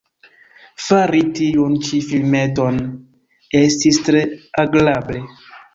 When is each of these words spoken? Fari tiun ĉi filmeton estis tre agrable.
Fari 0.85 1.19
tiun 1.41 1.75
ĉi 1.89 2.01
filmeton 2.07 2.83
estis 3.65 4.05
tre 4.11 4.27
agrable. 4.67 5.25